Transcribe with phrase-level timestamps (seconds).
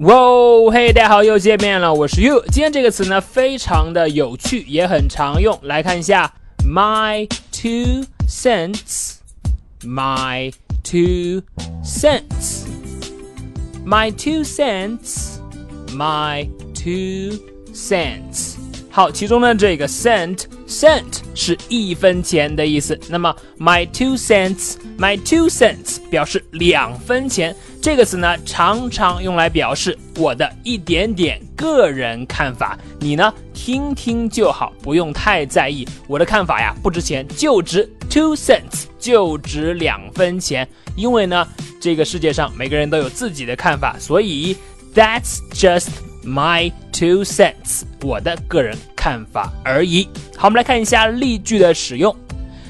[0.00, 0.14] 哇，
[0.70, 2.44] 嘿，大家好，又见面了，我是 You。
[2.52, 5.58] 今天这个词呢，非常的有趣，也很常用。
[5.62, 6.34] 来看一下
[6.66, 10.52] ，my two cents，my
[10.84, 11.40] two
[11.82, 17.38] cents，my two cents，my two
[17.72, 18.65] cents。
[18.96, 22.98] 好，其中呢，这个 cent cent 是一分钱的意思。
[23.10, 27.54] 那么 my two cents，my two cents 表示两分钱。
[27.82, 32.78] 这个词呢，常常用来表示我的一点点个人看法。
[32.98, 35.86] 你呢，听听就好，不用太在意。
[36.08, 40.66] 我的看法呀，不值钱，就值 two cents，就值两分钱。
[40.96, 41.46] 因为呢，
[41.78, 44.56] 这个世界上每个人都有自己的看法，所以
[44.94, 45.88] that's just。
[46.25, 50.07] My two cents，我的个人看法而已。
[50.37, 52.15] 好，我们来看一下例句的使用。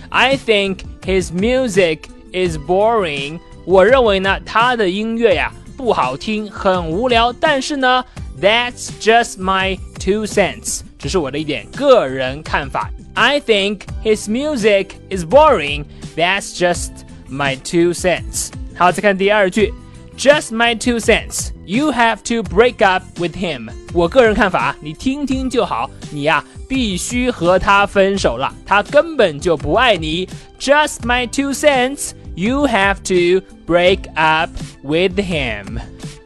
[0.09, 1.99] I think his music
[2.31, 3.39] is boring。
[3.65, 7.33] 我认为呢，他的音乐呀不好听，很无聊。
[7.33, 8.03] 但是呢，
[8.41, 12.89] That's just my two cents，只是我的一点个人看法。
[13.13, 16.91] I think his music is boring。That's just
[17.29, 18.49] my two cents。
[18.75, 19.73] 好，再看第二句。
[20.16, 21.50] Just my two cents.
[21.66, 23.68] You have to break up with him.
[23.92, 25.90] 我个人看法，你听听就好。
[26.10, 30.26] 你呀，必须和他分手了，他根本就不爱你。
[30.58, 32.12] Just my two cents.
[32.34, 34.50] You have to break up
[34.82, 35.78] with him.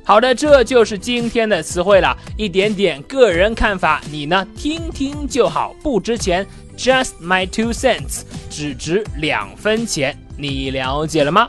[0.04, 6.46] 好的，这就是今天的词汇了，一点点个人看法，你呢听听就好，不值钱。
[6.76, 11.48] Just my two cents，只值两分钱，你了解了吗？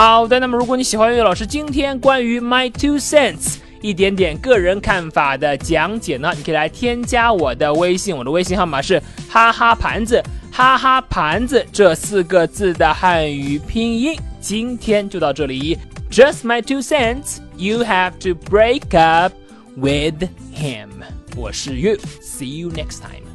[0.00, 14.16] 好的，那么如果你喜欢岳老师今天关于 my two cents 一点点个人看法的讲解呢，你可以来添加我的微信，我的微信号码是哈哈盘子，哈哈盘子这四个字的汉语拼音。
[14.40, 15.76] 今天就到这里
[16.08, 19.32] ，just my two cents，you have to break up
[19.74, 20.22] with
[20.54, 20.90] him。
[21.36, 23.27] 我是岳，see you next time。